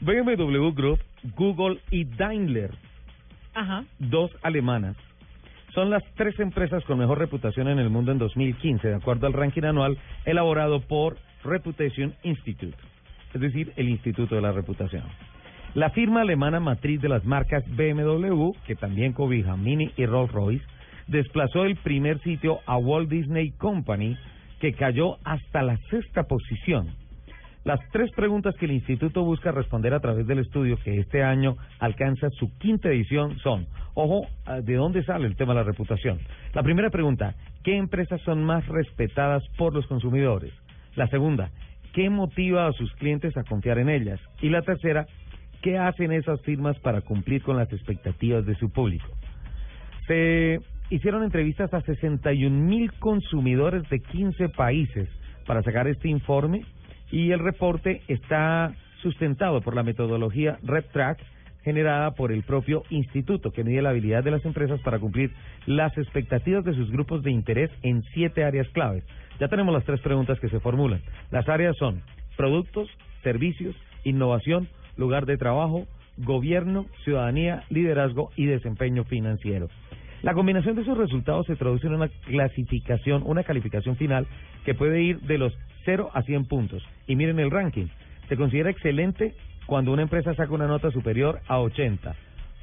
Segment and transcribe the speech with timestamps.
[0.00, 1.00] BMW Group,
[1.36, 2.70] Google y Daimler,
[3.54, 3.84] Ajá.
[3.98, 4.96] dos alemanas,
[5.74, 9.32] son las tres empresas con mejor reputación en el mundo en 2015, de acuerdo al
[9.32, 12.76] ranking anual elaborado por Reputation Institute,
[13.34, 15.04] es decir, el Instituto de la Reputación.
[15.74, 20.64] La firma alemana matriz de las marcas BMW, que también cobija Mini y Rolls-Royce,
[21.08, 24.16] desplazó el primer sitio a Walt Disney Company,
[24.60, 26.88] que cayó hasta la sexta posición.
[27.64, 31.56] Las tres preguntas que el instituto busca responder a través del estudio que este año
[31.80, 36.18] alcanza su quinta edición son, ojo, ah, ¿de dónde sale el tema de la reputación?
[36.54, 37.34] La primera pregunta,
[37.64, 40.52] ¿qué empresas son más respetadas por los consumidores?
[40.94, 41.50] La segunda,
[41.92, 44.20] ¿qué motiva a sus clientes a confiar en ellas?
[44.40, 45.06] Y la tercera,
[45.60, 49.08] ¿qué hacen esas firmas para cumplir con las expectativas de su público?
[50.06, 55.08] Se hicieron entrevistas a 61 mil consumidores de 15 países
[55.46, 56.62] para sacar este informe
[57.10, 61.18] y el reporte está sustentado por la metodología RepTrack
[61.62, 65.32] generada por el propio instituto que mide la habilidad de las empresas para cumplir
[65.66, 69.04] las expectativas de sus grupos de interés en siete áreas claves.
[69.38, 71.02] Ya tenemos las tres preguntas que se formulan.
[71.30, 72.02] Las áreas son
[72.36, 72.88] productos,
[73.22, 79.68] servicios, innovación, lugar de trabajo, gobierno, ciudadanía, liderazgo y desempeño financiero.
[80.22, 84.26] La combinación de esos resultados se traduce en una clasificación, una calificación final
[84.64, 86.82] que puede ir de los 0 a 100 puntos.
[87.06, 87.86] Y miren el ranking.
[88.28, 89.34] Se considera excelente
[89.66, 92.14] cuando una empresa saca una nota superior a 80.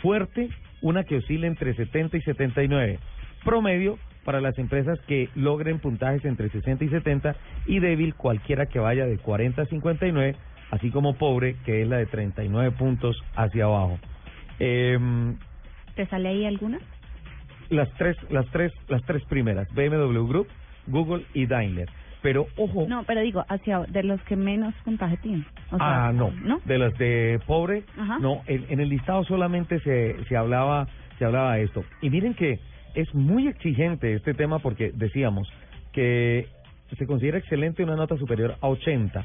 [0.00, 0.48] Fuerte,
[0.80, 2.98] una que oscila entre 70 y 79.
[3.44, 7.36] Promedio para las empresas que logren puntajes entre 60 y 70
[7.66, 10.36] y débil cualquiera que vaya de 40 a 59,
[10.70, 13.98] así como pobre que es la de 39 puntos hacia abajo.
[14.58, 14.98] Eh,
[15.94, 16.78] ¿Te sale ahí alguna?
[17.72, 20.48] Las tres, las tres, las tres primeras, BMW Group,
[20.86, 21.88] Google y Daimler.
[22.22, 25.44] Pero ojo, No, pero digo, hacia de los que menos puntaje tienen.
[25.72, 26.60] O sea, ah, no, ¿No?
[26.64, 28.18] de las de pobre, Ajá.
[28.20, 30.86] no, en, en el listado solamente se, se hablaba,
[31.18, 31.82] se hablaba de esto.
[32.00, 32.60] Y miren que
[32.94, 35.48] es muy exigente este tema porque decíamos
[35.92, 36.46] que
[36.96, 39.24] se considera excelente una nota superior a 80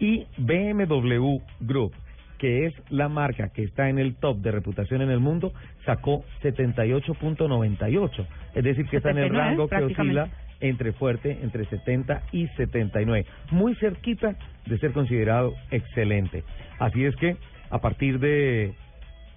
[0.00, 1.92] y BMW Group
[2.38, 5.52] que es la marca que está en el top de reputación en el mundo,
[5.84, 8.26] sacó 78.98.
[8.54, 10.28] Es decir, que está en el 79, rango que oscila
[10.60, 13.26] entre fuerte, entre 70 y 79.
[13.50, 14.36] Muy cerquita
[14.66, 16.44] de ser considerado excelente.
[16.78, 17.36] Así es que,
[17.70, 18.74] a partir de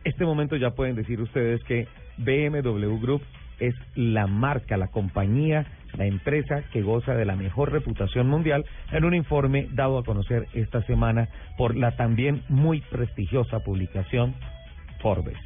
[0.04, 1.88] este momento ya pueden decir ustedes que
[2.18, 3.22] BMW Group
[3.60, 5.66] es la marca, la compañía,
[5.98, 10.48] la empresa que goza de la mejor reputación mundial en un informe dado a conocer
[10.54, 14.36] esta semana por la también muy prestigiosa publicación
[15.02, 15.38] Forbes.